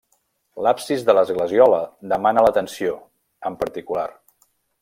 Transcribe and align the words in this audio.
L'absis 0.67 1.03
de 1.09 1.15
l'esglesiola 1.17 1.83
demana 2.13 2.47
l'atenció, 2.47 2.97
en 3.51 3.63
particular. 3.63 4.09